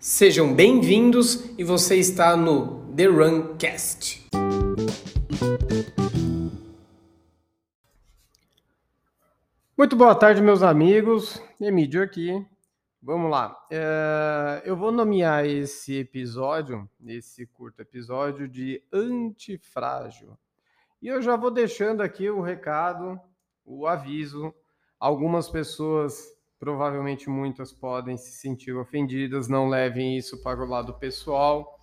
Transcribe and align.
Sejam 0.00 0.54
bem-vindos 0.54 1.44
e 1.58 1.64
você 1.64 1.96
está 1.96 2.36
no 2.36 2.86
The 2.94 3.06
Runcast. 3.06 4.28
Muito 9.76 9.96
boa 9.96 10.14
tarde, 10.14 10.40
meus 10.40 10.62
amigos. 10.62 11.42
Emílio 11.60 12.00
aqui. 12.00 12.46
Vamos 13.02 13.28
lá. 13.28 13.60
É, 13.72 14.62
eu 14.64 14.76
vou 14.76 14.92
nomear 14.92 15.44
esse 15.44 15.96
episódio, 15.96 16.88
esse 17.04 17.44
curto 17.44 17.82
episódio, 17.82 18.46
de 18.46 18.80
antifrágil. 18.92 20.38
E 21.02 21.08
eu 21.08 21.20
já 21.20 21.34
vou 21.34 21.50
deixando 21.50 22.02
aqui 22.02 22.30
o 22.30 22.40
recado, 22.40 23.20
o 23.66 23.84
aviso. 23.84 24.54
Algumas 25.00 25.48
pessoas, 25.48 26.37
provavelmente 26.58 27.30
muitas, 27.30 27.72
podem 27.72 28.16
se 28.16 28.32
sentir 28.32 28.74
ofendidas, 28.74 29.48
não 29.48 29.68
levem 29.68 30.16
isso 30.16 30.42
para 30.42 30.60
o 30.60 30.68
lado 30.68 30.94
pessoal. 30.94 31.78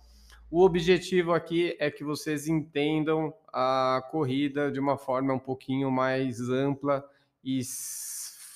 O 0.50 0.62
objetivo 0.62 1.32
aqui 1.32 1.76
é 1.80 1.90
que 1.90 2.04
vocês 2.04 2.46
entendam 2.46 3.34
a 3.52 4.06
corrida 4.10 4.70
de 4.70 4.78
uma 4.78 4.96
forma 4.96 5.34
um 5.34 5.38
pouquinho 5.38 5.90
mais 5.90 6.40
ampla 6.48 7.04
e 7.42 7.60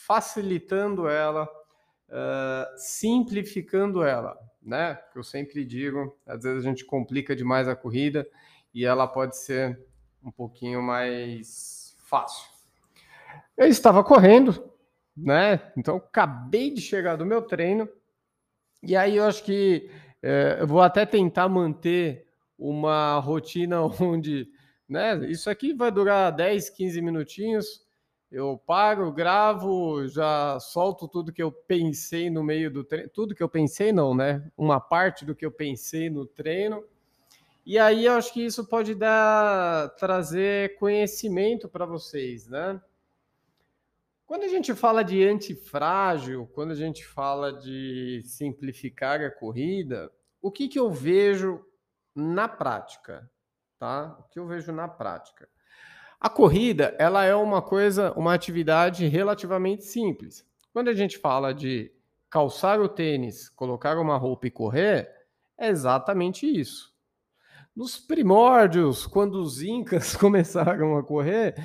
facilitando 0.07 1.09
ela, 1.09 1.45
uh, 2.09 2.79
simplificando 2.79 4.03
ela, 4.03 4.39
né? 4.63 4.95
Que 5.13 5.19
eu 5.19 5.25
sempre 5.25 5.65
digo, 5.65 6.17
às 6.27 6.43
vezes 6.45 6.65
a 6.65 6.69
gente 6.69 6.85
complica 6.85 7.35
demais 7.35 7.67
a 7.67 7.75
corrida 7.75 8.27
e 8.73 8.85
ela 8.85 9.07
pode 9.09 9.37
ser 9.37 9.81
um 10.23 10.31
pouquinho 10.31 10.83
mais 10.83 11.97
fácil. 12.05 12.49
Eu 13.57 13.67
estava 13.67 14.05
correndo, 14.05 14.70
né? 15.17 15.73
Então 15.77 15.97
acabei 15.97 16.71
de 16.71 16.81
chegar 16.81 17.17
do 17.17 17.27
meu 17.27 17.43
treino 17.43 17.89
e 18.83 18.97
aí 18.97 19.17
eu 19.17 19.25
acho 19.25 19.45
que 19.45 19.91
é, 20.23 20.59
eu 20.61 20.67
vou 20.67 20.81
até 20.81 21.05
tentar 21.05 21.49
manter 21.49 22.27
uma 22.59 23.19
rotina 23.19 23.83
onde, 24.01 24.49
né? 24.89 25.17
Isso 25.31 25.51
aqui 25.51 25.75
vai 25.75 25.91
durar 25.91 26.33
10, 26.33 26.71
15 26.71 27.03
minutinhos. 27.03 27.85
Eu 28.31 28.57
paro, 28.65 29.11
gravo, 29.13 30.07
já 30.07 30.59
solto 30.61 31.09
tudo 31.09 31.33
que 31.33 31.43
eu 31.43 31.51
pensei 31.51 32.31
no 32.31 32.45
meio 32.45 32.71
do 32.71 32.85
treino. 32.85 33.11
Tudo 33.13 33.35
que 33.35 33.43
eu 33.43 33.49
pensei, 33.49 33.93
não, 33.93 34.15
né? 34.15 34.49
Uma 34.57 34.81
parte 34.81 35.25
do 35.25 35.35
que 35.35 35.45
eu 35.45 35.51
pensei 35.51 36.09
no 36.09 36.25
treino 36.25 36.85
e 37.65 37.79
aí 37.79 38.07
eu 38.07 38.15
acho 38.15 38.33
que 38.33 38.45
isso 38.45 38.67
pode 38.67 38.95
dar 38.95 39.91
trazer 39.91 40.77
conhecimento 40.79 41.69
para 41.69 41.87
vocês, 41.87 42.49
né? 42.49 42.81
Quando 44.31 44.45
a 44.45 44.49
gente 44.49 44.73
fala 44.77 45.03
de 45.03 45.25
antifrágil, 45.25 46.49
quando 46.55 46.71
a 46.71 46.77
gente 46.77 47.05
fala 47.05 47.53
de 47.53 48.23
simplificar 48.25 49.21
a 49.21 49.29
corrida, 49.29 50.09
o 50.41 50.53
que, 50.53 50.69
que 50.69 50.79
eu 50.79 50.89
vejo 50.89 51.61
na 52.15 52.47
prática, 52.47 53.29
tá? 53.77 54.17
O 54.21 54.23
que 54.29 54.39
eu 54.39 54.47
vejo 54.47 54.71
na 54.71 54.87
prática? 54.87 55.49
A 56.21 56.31
corrida, 56.31 56.95
ela 56.97 57.25
é 57.25 57.35
uma 57.35 57.61
coisa, 57.61 58.13
uma 58.13 58.33
atividade 58.33 59.05
relativamente 59.09 59.83
simples. 59.83 60.47
Quando 60.73 60.91
a 60.91 60.95
gente 60.95 61.19
fala 61.19 61.53
de 61.53 61.93
calçar 62.31 62.81
o 62.81 62.89
tênis, 62.89 63.49
colocar 63.49 63.99
uma 63.99 64.17
roupa 64.17 64.47
e 64.47 64.51
correr, 64.53 65.11
é 65.59 65.71
exatamente 65.71 66.47
isso. 66.47 66.95
Nos 67.75 67.99
primórdios, 67.99 69.09
quando 69.09 69.43
os 69.43 69.61
incas 69.61 70.15
começaram 70.15 70.97
a 70.97 71.03
correr, 71.03 71.57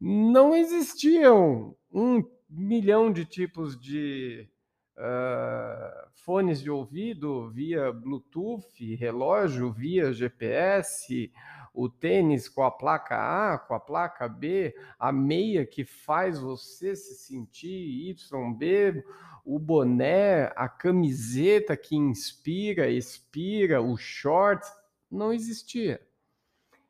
não 0.00 0.54
existiam 0.54 1.76
um 1.92 2.24
milhão 2.48 3.12
de 3.12 3.24
tipos 3.24 3.78
de 3.78 4.48
uh, 4.96 6.08
fones 6.14 6.60
de 6.60 6.70
ouvido 6.70 7.50
via 7.50 7.92
Bluetooth, 7.92 8.94
relógio 8.94 9.72
via 9.72 10.12
GPS, 10.12 11.32
o 11.72 11.88
tênis 11.88 12.48
com 12.48 12.62
a 12.62 12.70
placa 12.70 13.16
A, 13.16 13.58
com 13.58 13.74
a 13.74 13.80
placa 13.80 14.28
B, 14.28 14.74
a 14.98 15.10
meia 15.10 15.66
que 15.66 15.84
faz 15.84 16.38
você 16.38 16.94
se 16.94 17.14
sentir 17.14 18.10
YB, 18.10 19.04
o 19.44 19.58
boné, 19.58 20.52
a 20.56 20.68
camiseta 20.68 21.76
que 21.76 21.96
inspira, 21.96 22.88
expira, 22.88 23.82
o 23.82 23.96
shorts 23.96 24.72
não 25.10 25.32
existia. 25.32 26.00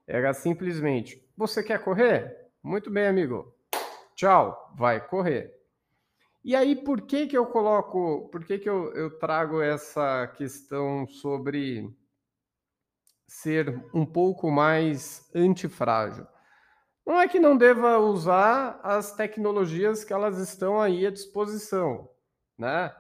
Era 0.06 0.34
simplesmente: 0.34 1.26
você 1.36 1.62
quer 1.62 1.82
correr? 1.82 2.43
Muito 2.64 2.90
bem, 2.90 3.06
amigo. 3.06 3.54
Tchau, 4.14 4.72
vai 4.74 5.06
correr. 5.06 5.54
E 6.42 6.56
aí, 6.56 6.74
por 6.74 7.02
que 7.02 7.26
que 7.26 7.36
eu 7.36 7.44
coloco, 7.44 8.30
por 8.30 8.42
que 8.42 8.58
que 8.58 8.70
eu, 8.70 8.90
eu 8.94 9.18
trago 9.18 9.60
essa 9.60 10.26
questão 10.28 11.06
sobre 11.06 11.94
ser 13.26 13.84
um 13.92 14.06
pouco 14.06 14.50
mais 14.50 15.30
antifrágil? 15.34 16.26
Não 17.04 17.20
é 17.20 17.28
que 17.28 17.38
não 17.38 17.54
deva 17.54 17.98
usar 17.98 18.80
as 18.82 19.14
tecnologias 19.14 20.02
que 20.02 20.14
elas 20.14 20.38
estão 20.38 20.80
aí 20.80 21.06
à 21.06 21.10
disposição, 21.10 22.08
né? 22.56 22.96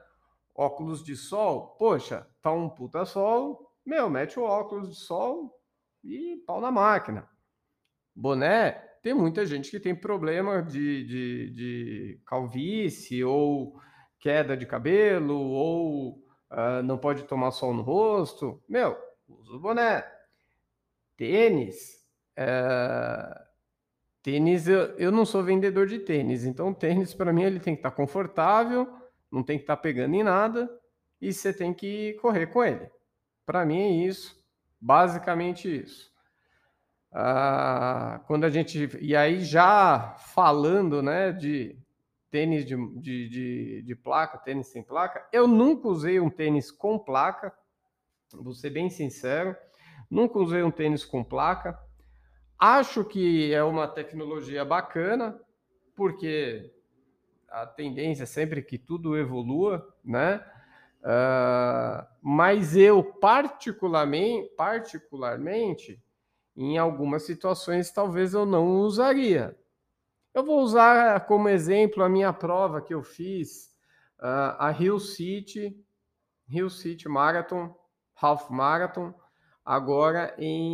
Óculos 0.54 1.02
de 1.02 1.16
sol, 1.16 1.68
poxa, 1.78 2.28
tá 2.42 2.52
um 2.52 2.68
puta 2.68 3.06
sol, 3.06 3.72
meu, 3.84 4.10
mete 4.10 4.38
o 4.38 4.42
óculos 4.42 4.90
de 4.90 4.96
sol 4.96 5.58
e 6.04 6.36
pau 6.46 6.60
na 6.60 6.70
máquina. 6.70 7.26
Boné, 8.14 8.93
tem 9.04 9.12
muita 9.12 9.44
gente 9.44 9.70
que 9.70 9.78
tem 9.78 9.94
problema 9.94 10.62
de, 10.62 11.04
de, 11.04 11.50
de 11.50 12.20
calvície 12.26 13.22
ou 13.22 13.78
queda 14.18 14.56
de 14.56 14.64
cabelo 14.64 15.38
ou 15.38 16.12
uh, 16.50 16.82
não 16.82 16.96
pode 16.96 17.24
tomar 17.24 17.50
sol 17.50 17.74
no 17.74 17.82
rosto. 17.82 18.62
Meu, 18.66 18.96
usa 19.28 19.52
o 19.52 19.60
boné. 19.60 20.10
Tênis. 21.18 22.02
Uh, 22.38 23.44
tênis, 24.22 24.66
eu, 24.68 24.96
eu 24.96 25.12
não 25.12 25.26
sou 25.26 25.44
vendedor 25.44 25.86
de 25.86 25.98
tênis, 25.98 26.46
então 26.46 26.72
tênis 26.72 27.12
para 27.12 27.30
mim 27.30 27.42
ele 27.42 27.60
tem 27.60 27.74
que 27.74 27.80
estar 27.80 27.90
tá 27.90 27.96
confortável, 27.96 28.90
não 29.30 29.42
tem 29.42 29.58
que 29.58 29.64
estar 29.64 29.76
tá 29.76 29.82
pegando 29.82 30.14
em 30.14 30.22
nada 30.22 30.66
e 31.20 31.30
você 31.30 31.52
tem 31.52 31.74
que 31.74 32.14
correr 32.22 32.46
com 32.46 32.64
ele. 32.64 32.90
Para 33.44 33.66
mim 33.66 33.80
é 33.80 33.90
isso, 34.06 34.42
basicamente 34.80 35.82
isso. 35.82 36.13
Ah, 37.16 38.20
quando 38.26 38.42
a 38.42 38.50
gente 38.50 38.90
e 39.00 39.14
aí 39.14 39.44
já 39.44 40.16
falando, 40.34 41.00
né, 41.00 41.30
de 41.30 41.78
tênis 42.28 42.64
de, 42.66 42.74
de, 43.00 43.28
de, 43.28 43.82
de, 43.82 43.94
placa, 43.94 44.36
tênis 44.36 44.66
sem 44.66 44.82
placa, 44.82 45.24
eu 45.32 45.46
nunca 45.46 45.86
usei 45.86 46.18
um 46.18 46.28
tênis 46.28 46.72
com 46.72 46.98
placa, 46.98 47.54
vou 48.32 48.52
ser 48.52 48.70
bem 48.70 48.90
sincero, 48.90 49.54
nunca 50.10 50.40
usei 50.40 50.64
um 50.64 50.72
tênis 50.72 51.04
com 51.04 51.22
placa. 51.22 51.78
Acho 52.58 53.04
que 53.04 53.54
é 53.54 53.62
uma 53.62 53.86
tecnologia 53.86 54.64
bacana, 54.64 55.40
porque 55.94 56.74
a 57.48 57.64
tendência 57.64 58.24
é 58.24 58.26
sempre 58.26 58.60
que 58.60 58.76
tudo 58.76 59.16
evolua, 59.16 59.94
né? 60.04 60.44
Uh, 61.00 62.04
mas 62.20 62.76
eu, 62.76 63.04
particularmente, 63.04 64.48
particularmente, 64.56 66.02
em 66.56 66.78
algumas 66.78 67.24
situações, 67.24 67.90
talvez 67.90 68.34
eu 68.34 68.46
não 68.46 68.80
usaria. 68.80 69.56
Eu 70.32 70.44
vou 70.44 70.60
usar 70.60 71.26
como 71.26 71.48
exemplo 71.48 72.02
a 72.02 72.08
minha 72.08 72.32
prova 72.32 72.82
que 72.82 72.94
eu 72.94 73.02
fiz, 73.02 73.68
uh, 74.20 74.56
a 74.58 74.70
Rio 74.70 74.98
City, 74.98 75.76
Rio 76.48 76.68
City 76.68 77.08
Marathon, 77.08 77.74
Half 78.20 78.50
Marathon, 78.50 79.14
agora 79.64 80.34
em 80.38 80.72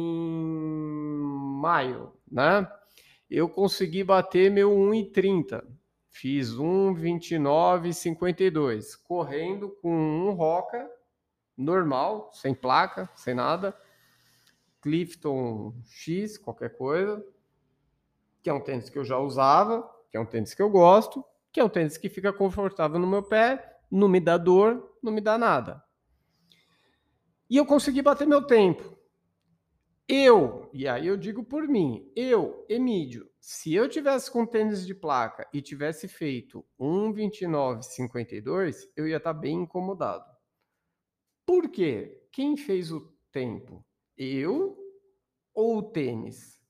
maio, 1.60 2.12
né? 2.30 2.70
Eu 3.28 3.48
consegui 3.48 4.02
bater 4.02 4.50
meu 4.50 4.70
1,30 4.70 5.62
Fiz 6.10 6.50
1,29,52, 6.50 8.96
correndo 9.04 9.70
com 9.80 9.94
um 9.94 10.32
Roca 10.32 10.90
normal, 11.56 12.32
sem 12.32 12.52
placa, 12.52 13.08
sem 13.14 13.32
nada. 13.32 13.72
Clifton 14.80 15.74
X, 15.84 16.38
qualquer 16.38 16.76
coisa, 16.76 17.24
que 18.42 18.48
é 18.48 18.52
um 18.52 18.60
tênis 18.60 18.88
que 18.88 18.98
eu 18.98 19.04
já 19.04 19.18
usava, 19.18 19.88
que 20.10 20.16
é 20.16 20.20
um 20.20 20.26
tênis 20.26 20.54
que 20.54 20.62
eu 20.62 20.70
gosto, 20.70 21.24
que 21.52 21.60
é 21.60 21.64
um 21.64 21.68
tênis 21.68 21.96
que 21.96 22.08
fica 22.08 22.32
confortável 22.32 22.98
no 22.98 23.06
meu 23.06 23.22
pé, 23.22 23.78
não 23.90 24.08
me 24.08 24.20
dá 24.20 24.38
dor, 24.38 24.96
não 25.02 25.12
me 25.12 25.20
dá 25.20 25.36
nada. 25.36 25.82
E 27.48 27.56
eu 27.56 27.66
consegui 27.66 28.00
bater 28.00 28.26
meu 28.26 28.46
tempo. 28.46 28.98
Eu, 30.08 30.68
e 30.72 30.88
aí 30.88 31.06
eu 31.06 31.16
digo 31.16 31.44
por 31.44 31.68
mim, 31.68 32.10
eu, 32.16 32.64
Emílio, 32.68 33.30
se 33.40 33.72
eu 33.72 33.88
tivesse 33.88 34.30
com 34.30 34.44
tênis 34.44 34.86
de 34.86 34.94
placa 34.94 35.48
e 35.52 35.62
tivesse 35.62 36.08
feito 36.08 36.66
1,29,52, 36.80 38.88
eu 38.96 39.06
ia 39.06 39.18
estar 39.18 39.32
tá 39.32 39.40
bem 39.40 39.62
incomodado. 39.62 40.28
Por 41.46 41.68
quê? 41.68 42.26
Quem 42.32 42.56
fez 42.56 42.90
o 42.90 43.12
tempo? 43.30 43.84
Eu 44.22 44.76
ou 45.54 45.78
o 45.78 45.82
tênis? 45.82 46.60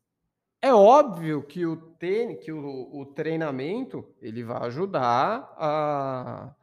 É 0.63 0.73
óbvio 0.73 1.43
que 1.43 1.67
o 1.67 1.77
tênis, 1.95 2.45
que 2.45 2.53
o, 2.53 2.97
o 2.97 3.07
treinamento, 3.07 4.15
ele 4.21 4.45
vai 4.45 4.63
ajudar 4.69 5.53
a 5.59 6.55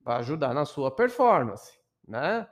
vai 0.00 0.18
ajudar 0.18 0.52
na 0.52 0.64
sua 0.64 0.90
performance, 0.90 1.78
né? 2.06 2.48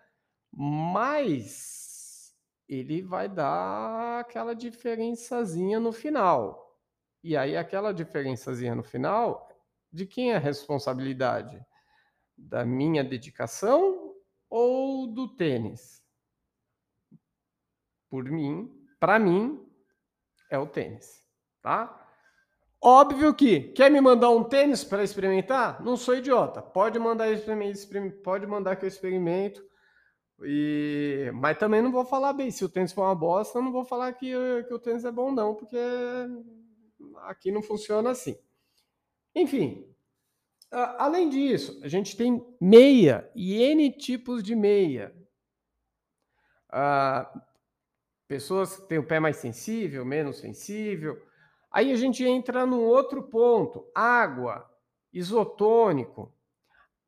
mas 0.53 2.33
ele 2.69 3.03
vai 3.03 3.29
dar 3.29 4.21
aquela 4.21 4.55
diferençazinha 4.55 5.81
no 5.81 5.93
final. 5.93 6.79
E 7.25 7.37
aí, 7.37 7.57
aquela 7.57 7.93
diferençazinha 7.93 8.75
no 8.75 8.85
final, 8.85 9.49
de 9.93 10.07
quem 10.07 10.33
é 10.33 10.37
a 10.37 10.41
responsabilidade? 10.41 11.61
Da 12.37 12.65
minha 12.65 13.03
dedicação 13.03 14.15
ou 14.49 15.07
do 15.07 15.35
tênis? 15.35 16.04
Por 18.15 18.31
mim, 18.31 18.71
para 19.01 19.19
mim, 19.19 19.61
é 20.49 20.57
o 20.57 20.69
tênis, 20.69 21.21
tá? 21.61 22.09
Óbvio 22.81 23.35
que 23.35 23.73
quer 23.73 23.91
me 23.91 24.01
mandar 24.01 24.31
um 24.31 24.45
tênis 24.45 24.85
para 24.85 25.03
experimentar? 25.03 25.83
Não 25.83 25.97
sou 25.97 26.15
idiota. 26.15 26.63
Pode 26.63 26.97
mandar 26.97 27.27
pode 28.23 28.47
mandar 28.47 28.77
que 28.77 28.85
eu 28.85 28.89
experimento. 28.89 29.61
E 30.45 31.29
mas 31.35 31.59
também 31.59 31.83
não 31.83 31.91
vou 31.91 32.05
falar 32.05 32.33
bem. 32.35 32.53
Se 32.53 32.65
o 32.65 32.69
tênis 32.69 32.93
for 32.93 33.03
uma 33.03 33.17
bosta, 33.17 33.61
não 33.61 33.73
vou 33.73 33.85
falar 33.85 34.13
que, 34.13 34.33
que 34.69 34.75
o 34.75 34.79
tênis 34.79 35.05
é 35.05 35.11
bom 35.11 35.33
não, 35.33 35.57
porque 35.57 35.77
aqui 37.23 37.51
não 37.51 37.63
funciona 37.63 38.11
assim. 38.11 38.39
Enfim, 39.35 39.93
além 40.71 41.29
disso, 41.29 41.81
a 41.83 41.89
gente 41.89 42.17
tem 42.17 42.41
meia 42.61 43.29
e 43.35 43.61
N 43.61 43.91
tipos 43.91 44.41
de 44.41 44.55
meia. 44.55 45.13
Uh, 46.73 47.43
pessoas 48.27 48.77
que 48.77 48.89
têm 48.89 48.99
o 48.99 49.07
pé 49.07 49.21
mais 49.21 49.37
sensível, 49.37 50.05
menos 50.05 50.39
sensível. 50.39 51.21
Aí 51.71 51.93
a 51.93 51.97
gente 51.97 52.25
entra 52.25 52.65
num 52.65 52.83
outro 52.83 53.23
ponto: 53.23 53.91
água, 53.95 54.69
isotônico. 55.13 56.33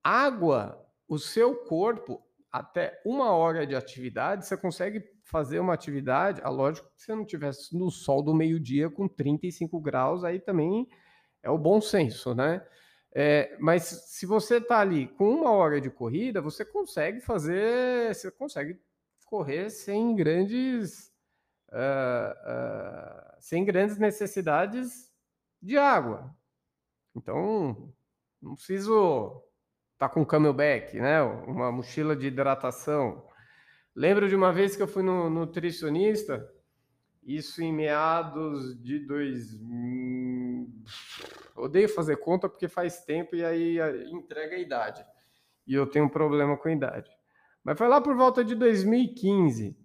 Água, 0.02 0.84
o 1.08 1.18
seu 1.18 1.54
corpo, 1.64 2.22
até 2.50 3.00
uma 3.04 3.32
hora 3.32 3.66
de 3.66 3.74
atividade, 3.74 4.46
você 4.46 4.56
consegue 4.56 5.02
fazer 5.24 5.58
uma 5.58 5.74
atividade. 5.74 6.40
Ah, 6.44 6.48
lógico 6.48 6.88
que 6.94 7.02
se 7.02 7.12
não 7.12 7.24
tivesse 7.24 7.76
no 7.76 7.90
sol 7.90 8.22
do 8.22 8.34
meio-dia 8.34 8.88
com 8.88 9.08
35 9.08 9.80
graus, 9.80 10.24
aí 10.24 10.38
também 10.38 10.88
é 11.42 11.50
o 11.50 11.58
bom 11.58 11.80
senso, 11.80 12.34
né? 12.34 12.64
É, 13.12 13.56
mas 13.58 13.82
se 13.82 14.26
você 14.26 14.58
está 14.58 14.80
ali 14.80 15.08
com 15.08 15.28
uma 15.28 15.50
hora 15.50 15.80
de 15.80 15.90
corrida, 15.90 16.40
você 16.40 16.64
consegue 16.64 17.20
fazer, 17.20 18.14
você 18.14 18.30
consegue 18.30 18.78
correr 19.26 19.68
sem 19.68 20.14
grandes 20.14 21.12
uh, 21.68 22.32
uh, 22.32 23.36
sem 23.40 23.64
grandes 23.64 23.98
necessidades 23.98 25.12
de 25.60 25.76
água. 25.76 26.34
Então, 27.14 27.92
não 28.40 28.54
preciso 28.54 29.42
estar 29.94 30.08
tá 30.08 30.14
com 30.14 30.24
camelback, 30.24 30.98
né? 30.98 31.20
Uma 31.22 31.70
mochila 31.72 32.14
de 32.14 32.28
hidratação. 32.28 33.26
Lembro 33.94 34.28
de 34.28 34.36
uma 34.36 34.52
vez 34.52 34.76
que 34.76 34.82
eu 34.82 34.88
fui 34.88 35.02
no 35.02 35.30
nutricionista, 35.30 36.46
isso 37.22 37.62
em 37.62 37.72
meados 37.72 38.80
de 38.82 38.98
dois. 38.98 39.58
Odeio 41.56 41.88
fazer 41.88 42.18
conta 42.18 42.48
porque 42.48 42.68
faz 42.68 43.04
tempo 43.04 43.34
e 43.34 43.44
aí 43.44 43.78
entrega 44.10 44.56
a 44.56 44.60
idade. 44.60 45.04
E 45.66 45.74
eu 45.74 45.86
tenho 45.86 46.04
um 46.04 46.10
problema 46.10 46.56
com 46.56 46.68
a 46.68 46.72
idade. 46.72 47.10
Mas 47.66 47.76
foi 47.76 47.88
lá 47.88 48.00
por 48.00 48.14
volta 48.14 48.44
de 48.44 48.54
2015. 48.54 49.76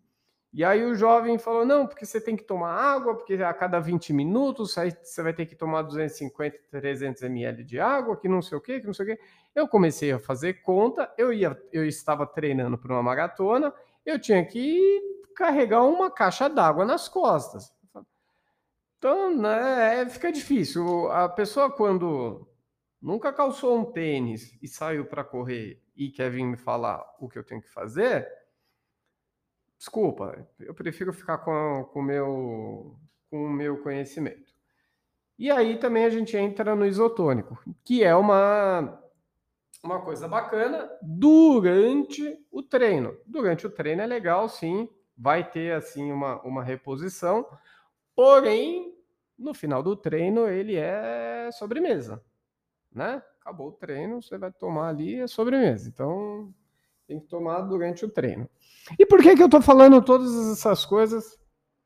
E 0.53 0.63
aí 0.63 0.85
o 0.85 0.93
jovem 0.93 1.39
falou: 1.39 1.65
não, 1.65 1.87
porque 1.87 2.05
você 2.05 2.21
tem 2.21 2.35
que 2.35 2.43
tomar 2.43 2.71
água, 2.71 3.15
porque 3.15 3.33
a 3.33 3.51
cada 3.55 3.79
20 3.79 4.13
minutos 4.13 4.75
você 4.75 5.23
vai 5.23 5.33
ter 5.33 5.47
que 5.47 5.55
tomar 5.55 5.81
250, 5.81 6.59
300 6.69 7.23
ml 7.23 7.63
de 7.63 7.79
água, 7.79 8.15
que 8.15 8.29
não 8.29 8.39
sei 8.39 8.55
o 8.55 8.61
quê, 8.61 8.79
que 8.79 8.85
não 8.85 8.93
sei 8.93 9.05
o 9.05 9.09
quê. 9.09 9.23
Eu 9.55 9.67
comecei 9.67 10.11
a 10.11 10.19
fazer 10.19 10.61
conta, 10.61 11.11
eu, 11.17 11.33
ia, 11.33 11.59
eu 11.73 11.83
estava 11.83 12.27
treinando 12.27 12.77
para 12.77 12.93
uma 12.93 13.01
maratona, 13.01 13.73
eu 14.05 14.19
tinha 14.19 14.45
que 14.45 15.01
carregar 15.35 15.81
uma 15.81 16.11
caixa 16.11 16.47
d'água 16.47 16.85
nas 16.85 17.09
costas. 17.09 17.73
Então, 18.99 19.35
né, 19.35 20.01
é, 20.01 20.05
fica 20.07 20.31
difícil. 20.31 21.11
A 21.11 21.27
pessoa, 21.27 21.71
quando 21.71 22.47
nunca 23.01 23.33
calçou 23.33 23.75
um 23.75 23.85
tênis 23.91 24.55
e 24.61 24.67
saiu 24.67 25.05
para 25.05 25.23
correr 25.23 25.80
e 25.95 26.09
quer 26.09 26.29
vir 26.29 26.43
me 26.43 26.57
falar 26.57 27.03
o 27.19 27.27
que 27.27 27.37
eu 27.37 27.43
tenho 27.43 27.61
que 27.61 27.69
fazer 27.69 28.27
Desculpa, 29.81 30.47
eu 30.59 30.75
prefiro 30.75 31.11
ficar 31.11 31.39
com, 31.39 31.89
com, 31.91 32.03
meu, 32.03 32.95
com 33.31 33.45
o 33.45 33.49
meu 33.49 33.81
conhecimento. 33.81 34.53
E 35.39 35.49
aí 35.49 35.79
também 35.79 36.05
a 36.05 36.09
gente 36.11 36.37
entra 36.37 36.75
no 36.75 36.85
isotônico, 36.85 37.57
que 37.83 38.03
é 38.03 38.15
uma, 38.15 39.03
uma 39.83 39.99
coisa 39.99 40.27
bacana 40.27 40.87
durante 41.01 42.37
o 42.51 42.61
treino. 42.61 43.17
Durante 43.25 43.65
o 43.65 43.71
treino 43.71 44.03
é 44.03 44.05
legal, 44.05 44.47
sim, 44.47 44.87
vai 45.17 45.49
ter 45.49 45.73
assim 45.73 46.11
uma, 46.11 46.39
uma 46.43 46.63
reposição, 46.63 47.49
porém, 48.15 48.95
no 49.35 49.51
final 49.51 49.81
do 49.81 49.95
treino 49.95 50.47
ele 50.47 50.75
é 50.75 51.49
sobremesa, 51.53 52.23
né? 52.91 53.23
Acabou 53.41 53.69
o 53.69 53.71
treino, 53.71 54.21
você 54.21 54.37
vai 54.37 54.51
tomar 54.51 54.89
ali 54.89 55.19
a 55.19 55.27
sobremesa. 55.27 55.89
Então, 55.89 56.53
tem 57.07 57.19
que 57.19 57.27
tomar 57.27 57.61
durante 57.61 58.05
o 58.05 58.09
treino. 58.09 58.47
E 58.97 59.05
por 59.05 59.21
que, 59.21 59.35
que 59.35 59.41
eu 59.41 59.47
estou 59.47 59.61
falando 59.61 60.01
todas 60.01 60.31
essas 60.51 60.85
coisas? 60.85 61.39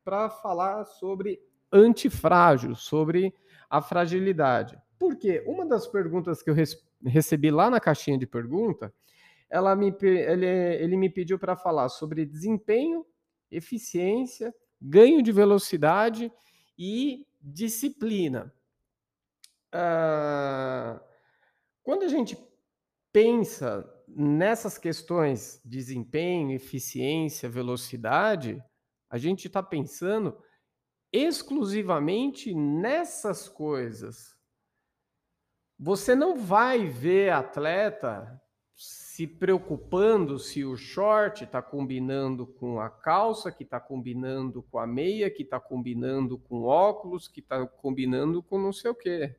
Para 0.04 0.30
falar 0.30 0.84
sobre 0.84 1.40
antifrágil, 1.72 2.76
sobre 2.76 3.34
a 3.70 3.82
fragilidade. 3.82 4.78
Porque 5.00 5.44
uma 5.48 5.66
das 5.66 5.88
perguntas 5.88 6.44
que 6.44 6.50
eu 6.50 6.56
recebi 7.06 7.50
lá 7.50 7.70
na 7.70 7.80
caixinha 7.80 8.18
de 8.18 8.28
pergunta, 8.28 8.94
ela 9.50 9.76
me, 9.76 9.96
ele, 10.02 10.46
ele 10.46 10.98
me 10.98 11.10
pediu 11.10 11.40
para 11.40 11.56
falar 11.56 11.88
sobre 11.90 12.26
desempenho, 12.26 13.06
eficiência, 13.50 14.54
ganho 14.82 15.22
de 15.22 15.32
velocidade 15.32 16.32
e 16.78 17.26
disciplina. 17.42 18.54
Ah, 19.72 21.02
quando 21.86 22.02
a 22.02 22.08
gente 22.08 22.36
pensa 23.14 23.88
nessas 24.08 24.76
questões 24.76 25.62
desempenho, 25.64 26.52
eficiência, 26.52 27.48
velocidade, 27.48 28.62
a 29.08 29.20
gente 29.20 29.46
está 29.46 29.62
pensando 29.62 30.36
exclusivamente 31.14 32.56
nessas 32.56 33.48
coisas. 33.48 34.36
Você 35.78 36.16
não 36.16 36.36
vai 36.36 36.88
ver 36.88 37.30
atleta 37.30 38.42
se 38.76 39.28
preocupando 39.28 40.40
se 40.40 40.66
o 40.66 40.76
short 40.76 41.44
está 41.44 41.62
combinando 41.62 42.48
com 42.48 42.80
a 42.80 42.90
calça, 42.90 43.52
que 43.52 43.64
está 43.64 43.80
combinando 43.80 44.64
com 44.64 44.80
a 44.80 44.88
meia, 44.88 45.30
que 45.30 45.44
está 45.44 45.60
combinando 45.60 46.40
com 46.40 46.64
óculos, 46.64 47.28
que 47.28 47.42
está 47.42 47.66
combinando 47.68 48.42
com 48.42 48.58
não 48.58 48.74
sei 48.74 48.90
o 48.90 48.96
quê 48.96 49.36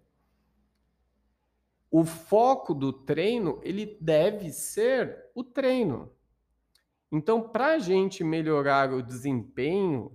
o 1.90 2.05
foco 2.05 2.75
do 2.75 2.93
treino 2.93 3.61
ele 3.62 3.97
deve 4.00 4.50
ser 4.50 5.31
o 5.35 5.45
treino. 5.45 6.11
Então, 7.11 7.40
para 7.40 7.75
a 7.75 7.78
gente 7.78 8.25
melhorar 8.25 8.93
o 8.93 9.02
desempenho, 9.02 10.12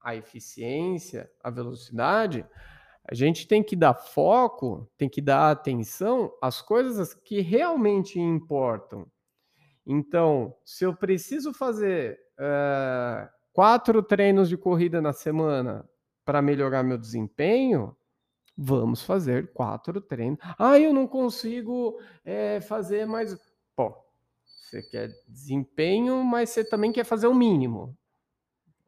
a 0.00 0.14
eficiência, 0.14 1.30
a 1.42 1.50
velocidade, 1.50 2.46
a 3.10 3.14
gente 3.14 3.46
tem 3.46 3.62
que 3.62 3.74
dar 3.74 3.94
foco, 3.94 4.90
tem 4.96 5.08
que 5.08 5.20
dar 5.20 5.50
atenção 5.50 6.32
às 6.40 6.60
coisas 6.60 7.14
que 7.14 7.40
realmente 7.40 8.20
importam. 8.20 9.06
Então, 9.86 10.54
se 10.64 10.84
eu 10.84 10.94
preciso 10.94 11.52
fazer 11.52 12.18
uh, 12.38 13.28
quatro 13.52 14.02
treinos 14.02 14.48
de 14.48 14.56
corrida 14.56 15.00
na 15.00 15.12
semana 15.12 15.88
para 16.24 16.40
melhorar 16.40 16.82
meu 16.82 16.96
desempenho, 16.96 17.94
Vamos 18.56 19.02
fazer 19.02 19.52
quatro 19.52 20.00
treinos. 20.00 20.38
Ah, 20.58 20.78
eu 20.78 20.92
não 20.92 21.06
consigo 21.06 21.98
é, 22.24 22.60
fazer 22.60 23.06
mais. 23.06 23.36
Pô, 23.74 23.94
você 24.44 24.82
quer 24.82 25.10
desempenho, 25.28 26.22
mas 26.22 26.50
você 26.50 26.64
também 26.64 26.92
quer 26.92 27.04
fazer 27.04 27.26
o 27.26 27.34
mínimo. 27.34 27.96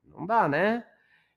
Não 0.04 0.26
dá, 0.26 0.48
né? 0.48 0.86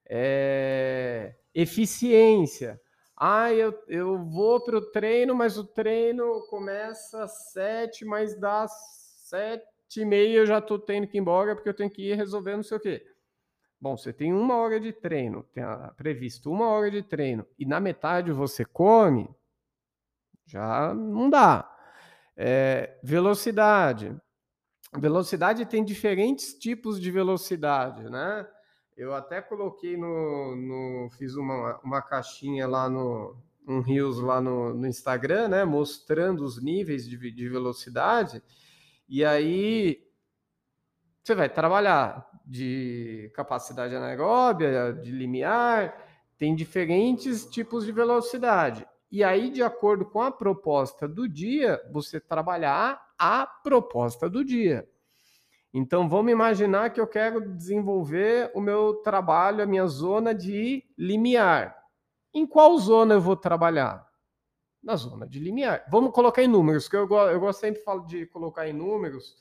É... 0.07 1.35
Eficiência. 1.53 2.79
Ah, 3.17 3.51
eu, 3.51 3.77
eu 3.87 4.23
vou 4.23 4.63
para 4.63 4.77
o 4.77 4.91
treino, 4.91 5.35
mas 5.35 5.57
o 5.57 5.63
treino 5.65 6.47
começa 6.49 7.23
às 7.23 7.51
sete, 7.51 8.05
mas 8.05 8.39
dá 8.39 8.65
sete 8.67 10.01
e 10.01 10.05
meia 10.05 10.37
eu 10.37 10.45
já 10.45 10.59
estou 10.59 10.79
tendo 10.79 11.07
que 11.07 11.17
ir 11.17 11.21
embora 11.21 11.55
porque 11.55 11.67
eu 11.67 11.73
tenho 11.73 11.89
que 11.89 12.11
ir 12.11 12.15
resolver 12.15 12.55
não 12.55 12.63
sei 12.63 12.77
o 12.77 12.79
quê. 12.79 13.05
Bom, 13.81 13.95
você 13.95 14.11
tem 14.11 14.33
uma 14.33 14.55
hora 14.57 14.79
de 14.79 14.91
treino, 14.91 15.43
tem 15.53 15.63
previsto 15.95 16.51
uma 16.51 16.67
hora 16.67 16.91
de 16.91 17.01
treino, 17.01 17.45
e 17.57 17.65
na 17.65 17.79
metade 17.79 18.31
você 18.31 18.65
come, 18.65 19.29
já 20.45 20.93
não 20.93 21.29
dá. 21.29 21.69
É, 22.35 22.97
velocidade. 23.03 24.15
Velocidade 24.97 25.65
tem 25.65 25.83
diferentes 25.85 26.53
tipos 26.53 26.99
de 26.99 27.11
velocidade, 27.11 28.09
né? 28.09 28.47
Eu 28.97 29.13
até 29.13 29.41
coloquei 29.41 29.95
no. 29.95 30.55
no 30.55 31.09
fiz 31.11 31.35
uma, 31.35 31.79
uma 31.83 32.01
caixinha 32.01 32.67
lá 32.67 32.89
no. 32.89 33.37
Um 33.67 33.81
Rios 33.81 34.19
lá 34.19 34.41
no, 34.41 34.73
no 34.73 34.87
Instagram, 34.87 35.47
né? 35.49 35.63
Mostrando 35.63 36.43
os 36.43 36.61
níveis 36.61 37.07
de, 37.07 37.17
de 37.31 37.47
velocidade. 37.47 38.41
E 39.07 39.23
aí 39.23 40.03
você 41.23 41.35
vai 41.35 41.47
trabalhar 41.47 42.28
de 42.49 43.31
capacidade 43.35 43.95
anaeróbia, 43.95 44.91
de 44.91 45.11
limiar, 45.11 45.95
tem 46.35 46.55
diferentes 46.55 47.45
tipos 47.45 47.85
de 47.85 47.91
velocidade. 47.91 48.87
E 49.11 49.23
aí, 49.23 49.51
de 49.51 49.61
acordo 49.61 50.03
com 50.03 50.19
a 50.19 50.31
proposta 50.31 51.07
do 51.07 51.29
dia, 51.29 51.79
você 51.91 52.19
trabalhar 52.19 52.99
a 53.19 53.45
proposta 53.45 54.27
do 54.27 54.43
dia. 54.43 54.89
Então, 55.71 56.09
vamos 56.09 56.31
imaginar 56.31 56.89
que 56.89 56.99
eu 56.99 57.05
quero 57.05 57.55
desenvolver 57.55 58.51
o 58.55 58.61
meu 58.61 58.95
trabalho, 58.95 59.61
a 59.61 59.67
minha 59.67 59.85
zona 59.85 60.33
de 60.33 60.83
limiar. 60.97 61.77
Em 62.33 62.47
qual 62.47 62.75
zona 62.79 63.13
eu 63.13 63.21
vou 63.21 63.35
trabalhar? 63.35 64.07
Na 64.81 64.95
zona 64.95 65.27
de 65.27 65.39
limiar. 65.39 65.85
Vamos 65.87 66.11
colocar 66.13 66.41
em 66.41 66.47
números, 66.47 66.87
que 66.87 66.95
eu, 66.95 67.07
eu 67.07 67.39
gosto 67.39 67.59
sempre 67.59 67.83
de 68.07 68.25
colocar 68.25 68.67
em 68.67 68.73
números, 68.73 69.35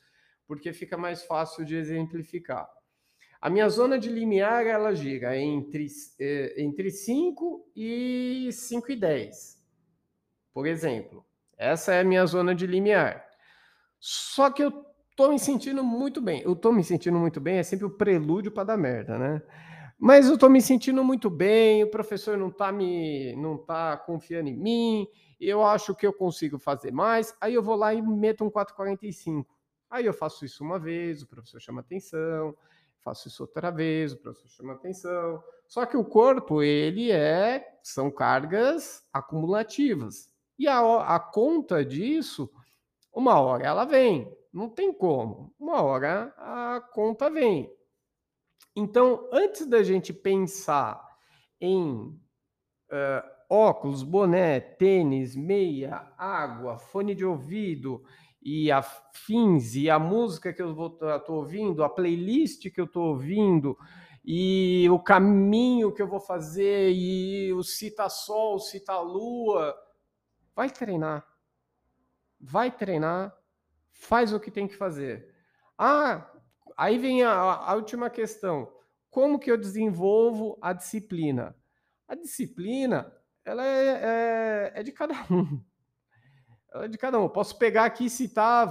porque 0.46 0.74
fica 0.74 0.98
mais 0.98 1.22
fácil 1.24 1.64
de 1.64 1.74
exemplificar. 1.74 2.68
A 3.40 3.48
minha 3.48 3.68
zona 3.68 3.98
de 3.98 4.08
limiar, 4.08 4.66
ela 4.66 4.94
gira 4.94 5.36
entre, 5.36 5.86
eh, 6.20 6.54
entre 6.58 6.90
5 6.90 7.64
e 7.74 8.48
5 8.52 8.90
e 8.90 8.96
10. 8.96 9.62
Por 10.52 10.66
exemplo, 10.66 11.24
essa 11.56 11.94
é 11.94 12.00
a 12.00 12.04
minha 12.04 12.26
zona 12.26 12.54
de 12.54 12.66
limiar. 12.66 13.24
Só 14.00 14.50
que 14.50 14.62
eu 14.62 14.84
tô 15.16 15.28
me 15.28 15.38
sentindo 15.38 15.84
muito 15.84 16.20
bem. 16.20 16.42
Eu 16.42 16.56
tô 16.56 16.72
me 16.72 16.82
sentindo 16.82 17.18
muito 17.18 17.40
bem, 17.40 17.58
é 17.58 17.62
sempre 17.62 17.86
o 17.86 17.90
prelúdio 17.90 18.50
para 18.52 18.64
dar 18.64 18.76
merda, 18.76 19.18
né? 19.18 19.42
Mas 19.98 20.28
eu 20.28 20.38
tô 20.38 20.48
me 20.48 20.62
sentindo 20.62 21.02
muito 21.02 21.28
bem, 21.28 21.82
o 21.82 21.90
professor 21.90 22.36
não 22.38 22.50
tá 22.52 22.70
me 22.70 23.34
não 23.36 23.58
tá 23.58 23.96
confiando 23.96 24.48
em 24.48 24.56
mim, 24.56 25.08
eu 25.40 25.64
acho 25.64 25.94
que 25.94 26.06
eu 26.06 26.12
consigo 26.12 26.56
fazer 26.58 26.92
mais, 26.92 27.34
aí 27.40 27.54
eu 27.54 27.62
vou 27.62 27.74
lá 27.74 27.92
e 27.92 28.00
meto 28.00 28.44
um 28.44 28.50
445. 28.50 29.56
Aí 29.90 30.06
eu 30.06 30.12
faço 30.12 30.44
isso 30.44 30.62
uma 30.62 30.78
vez, 30.78 31.22
o 31.22 31.26
professor 31.26 31.60
chama 31.60 31.80
atenção, 31.80 32.54
faço 33.08 33.28
isso 33.28 33.42
outra 33.42 33.70
vez, 33.70 34.12
o 34.12 34.18
professor 34.18 34.48
chama 34.48 34.74
atenção. 34.74 35.42
Só 35.66 35.86
que 35.86 35.96
o 35.96 36.04
corpo, 36.04 36.62
ele 36.62 37.10
é 37.10 37.78
são 37.82 38.10
cargas 38.10 39.02
acumulativas. 39.12 40.30
E 40.58 40.68
a, 40.68 40.80
a 41.14 41.18
conta 41.18 41.84
disso, 41.84 42.50
uma 43.12 43.40
hora 43.40 43.64
ela 43.64 43.84
vem. 43.84 44.30
Não 44.52 44.68
tem 44.68 44.92
como. 44.92 45.54
Uma 45.58 45.82
hora 45.82 46.34
a 46.36 46.80
conta 46.92 47.30
vem. 47.30 47.72
Então, 48.76 49.28
antes 49.32 49.66
da 49.66 49.82
gente 49.82 50.12
pensar 50.12 51.02
em 51.60 51.90
uh, 52.90 53.30
óculos, 53.48 54.02
boné, 54.02 54.60
tênis, 54.60 55.34
meia, 55.34 56.12
água, 56.16 56.78
fone 56.78 57.14
de 57.14 57.24
ouvido 57.24 58.02
e 58.42 58.70
afins, 58.70 59.74
e 59.74 59.90
a 59.90 59.98
música 59.98 60.52
que 60.52 60.62
eu 60.62 60.70
estou 60.70 61.36
ouvindo, 61.36 61.82
a 61.82 61.88
playlist 61.88 62.70
que 62.70 62.80
eu 62.80 62.84
estou 62.84 63.08
ouvindo, 63.08 63.76
e 64.24 64.88
o 64.90 64.98
caminho 64.98 65.92
que 65.92 66.02
eu 66.02 66.08
vou 66.08 66.20
fazer, 66.20 66.92
e 66.92 67.52
o 67.52 67.62
cita-sol, 67.62 68.58
cita-lua, 68.58 69.74
vai 70.54 70.70
treinar. 70.70 71.26
Vai 72.40 72.70
treinar 72.70 73.38
faz 73.98 74.32
o 74.32 74.40
que 74.40 74.50
tem 74.50 74.66
que 74.66 74.76
fazer. 74.76 75.34
Ah, 75.76 76.30
aí 76.76 76.98
vem 76.98 77.22
a, 77.24 77.32
a 77.32 77.74
última 77.74 78.08
questão. 78.08 78.72
Como 79.10 79.38
que 79.38 79.50
eu 79.50 79.58
desenvolvo 79.58 80.56
a 80.62 80.72
disciplina? 80.72 81.56
A 82.06 82.14
disciplina, 82.14 83.12
ela 83.44 83.64
é, 83.64 83.86
é, 83.86 84.80
é 84.80 84.82
de 84.82 84.92
cada 84.92 85.14
um. 85.30 85.62
É 86.82 86.88
de 86.88 86.98
cada 86.98 87.18
um. 87.18 87.28
Posso 87.28 87.56
pegar 87.58 87.84
aqui 87.84 88.06
e 88.06 88.10
citar 88.10 88.70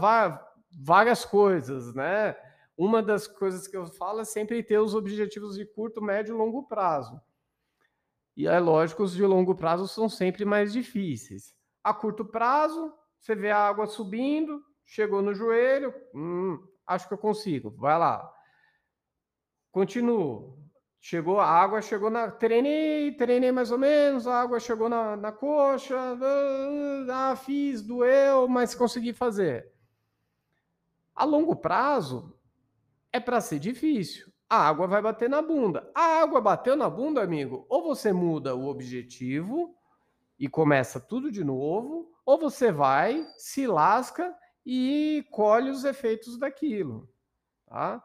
várias 0.72 1.26
coisas, 1.26 1.94
né? 1.94 2.36
Uma 2.78 3.02
das 3.02 3.28
coisas 3.28 3.68
que 3.68 3.76
eu 3.76 3.88
falo 3.88 4.22
é 4.22 4.26
sempre 4.26 4.62
ter 4.62 4.80
os 4.80 4.94
objetivos 4.94 5.56
de 5.56 5.66
curto, 5.66 6.02
médio 6.02 6.36
e 6.36 6.38
longo 6.38 6.64
prazo. 6.68 7.20
E 8.36 8.46
é 8.48 8.60
lógico, 8.60 9.04
os 9.04 9.14
de 9.14 9.26
longo 9.26 9.56
prazo 9.56 9.88
são 9.88 10.08
sempre 10.08 10.46
mais 10.46 10.72
difíceis. 10.72 11.56
A 11.84 11.92
curto 11.92 12.24
prazo, 12.24 12.94
você 13.20 13.34
vê 13.34 13.50
a 13.50 13.68
água 13.68 13.88
subindo, 13.88 14.64
chegou 14.86 15.24
no 15.24 15.34
joelho, 15.34 15.92
hum, 16.14 16.64
acho 16.86 17.08
que 17.08 17.14
eu 17.16 17.18
consigo, 17.18 17.72
vai 17.72 17.98
lá. 17.98 18.32
Continuo. 19.72 20.67
Chegou, 21.10 21.40
a 21.40 21.46
água 21.46 21.82
chegou 21.82 22.10
na. 22.10 22.30
Treinei, 22.30 23.14
treinei 23.14 23.50
mais 23.50 23.72
ou 23.72 23.78
menos, 23.78 24.28
a 24.28 24.42
água 24.42 24.60
chegou 24.60 24.90
na, 24.90 25.16
na 25.16 25.32
coxa, 25.32 25.96
ah, 27.10 27.34
fiz, 27.34 27.82
doeu, 27.82 28.46
mas 28.50 28.76
consegui 28.76 29.14
fazer. 29.14 29.72
A 31.16 31.24
longo 31.24 31.56
prazo, 31.56 32.38
é 33.10 33.22
para 33.22 33.40
ser 33.40 33.58
difícil. 33.58 34.30
A 34.50 34.68
água 34.68 34.86
vai 34.86 35.02
bater 35.02 35.30
na 35.30 35.42
bunda. 35.42 35.90
A 35.96 36.20
água 36.20 36.42
bateu 36.42 36.76
na 36.76 36.90
bunda, 36.90 37.24
amigo, 37.24 37.66
ou 37.70 37.84
você 37.84 38.12
muda 38.12 38.54
o 38.54 38.68
objetivo 38.68 39.74
e 40.38 40.50
começa 40.50 41.00
tudo 41.00 41.32
de 41.32 41.42
novo, 41.42 42.12
ou 42.26 42.38
você 42.38 42.70
vai, 42.70 43.26
se 43.38 43.66
lasca 43.66 44.36
e 44.66 45.26
colhe 45.32 45.70
os 45.70 45.86
efeitos 45.86 46.38
daquilo. 46.38 47.08
Tá? 47.66 48.04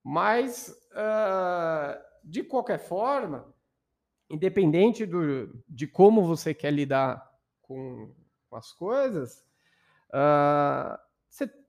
Mas, 0.00 0.68
uh, 0.92 2.05
de 2.26 2.42
qualquer 2.42 2.78
forma, 2.78 3.54
independente 4.28 5.06
do, 5.06 5.62
de 5.68 5.86
como 5.86 6.26
você 6.26 6.52
quer 6.52 6.72
lidar 6.72 7.24
com, 7.62 8.12
com 8.50 8.56
as 8.56 8.72
coisas, 8.72 9.46
uh, 10.10 10.98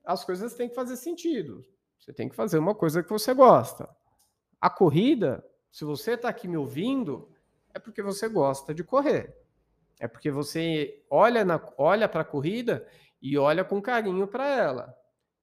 as 0.04 0.24
coisas 0.24 0.54
têm 0.54 0.68
que 0.68 0.74
fazer 0.74 0.96
sentido. 0.96 1.64
Você 1.98 2.12
tem 2.12 2.28
que 2.28 2.34
fazer 2.34 2.58
uma 2.58 2.74
coisa 2.74 3.02
que 3.02 3.10
você 3.10 3.32
gosta. 3.32 3.88
A 4.60 4.68
corrida, 4.68 5.44
se 5.70 5.84
você 5.84 6.12
está 6.12 6.28
aqui 6.28 6.48
me 6.48 6.56
ouvindo, 6.56 7.30
é 7.74 7.78
porque 7.78 8.02
você 8.02 8.28
gosta 8.28 8.74
de 8.74 8.82
correr. 8.82 9.36
É 10.00 10.08
porque 10.08 10.30
você 10.30 11.04
olha, 11.10 11.44
olha 11.76 12.08
para 12.08 12.22
a 12.22 12.24
corrida 12.24 12.88
e 13.20 13.36
olha 13.36 13.64
com 13.64 13.82
carinho 13.82 14.26
para 14.26 14.48
ela. 14.48 14.96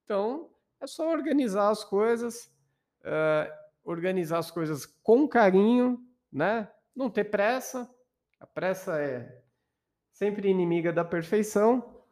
Então, 0.04 0.50
é 0.80 0.86
só 0.86 1.10
organizar 1.10 1.70
as 1.70 1.84
coisas, 1.84 2.52
uh, 3.02 3.65
organizar 3.86 4.38
as 4.38 4.50
coisas 4.50 4.84
com 4.84 5.26
carinho, 5.26 5.98
né? 6.30 6.68
Não 6.94 7.08
ter 7.08 7.24
pressa. 7.24 7.88
A 8.38 8.46
pressa 8.46 9.00
é 9.00 9.42
sempre 10.12 10.50
inimiga 10.50 10.92
da 10.92 11.04
perfeição 11.04 12.02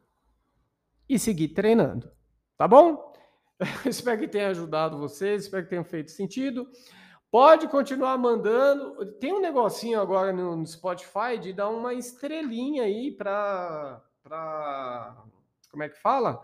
e 1.07 1.19
seguir 1.19 1.49
treinando. 1.49 2.11
Tá 2.57 2.67
bom? 2.67 3.13
espero 3.85 4.19
que 4.19 4.27
tenha 4.27 4.49
ajudado 4.49 4.97
vocês, 4.97 5.43
espero 5.43 5.63
que 5.63 5.69
tenha 5.69 5.83
feito 5.83 6.11
sentido. 6.11 6.67
Pode 7.29 7.67
continuar 7.67 8.17
mandando. 8.17 9.13
Tem 9.19 9.33
um 9.33 9.41
negocinho 9.41 9.99
agora 9.99 10.31
no 10.31 10.65
Spotify 10.65 11.37
de 11.39 11.51
dar 11.51 11.69
uma 11.69 11.93
estrelinha 11.93 12.83
aí 12.83 13.11
para 13.11 14.01
como 15.69 15.83
é 15.83 15.89
que 15.89 15.99
fala? 15.99 16.41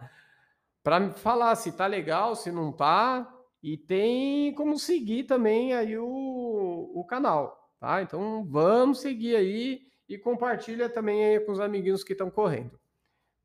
Para 0.83 1.11
falar 1.11 1.55
se 1.55 1.71
tá 1.71 1.87
legal, 1.87 2.35
se 2.35 2.51
não 2.51 2.71
tá. 2.71 3.31
E 3.61 3.77
tem 3.77 4.53
como 4.55 4.77
seguir 4.77 5.25
também 5.25 5.73
aí 5.73 5.97
o, 5.97 6.91
o 6.95 7.05
canal, 7.05 7.69
tá? 7.79 8.01
Então 8.01 8.43
vamos 8.49 9.01
seguir 9.01 9.35
aí 9.35 9.81
e 10.09 10.17
compartilha 10.17 10.89
também 10.89 11.23
aí 11.23 11.39
com 11.39 11.51
os 11.51 11.59
amiguinhos 11.59 12.03
que 12.03 12.13
estão 12.13 12.29
correndo. 12.31 12.79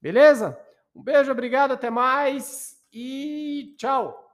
Beleza? 0.01 0.59
Um 0.95 1.03
beijo, 1.03 1.31
obrigado, 1.31 1.73
até 1.73 1.91
mais 1.91 2.77
e 2.93 3.75
tchau! 3.79 4.26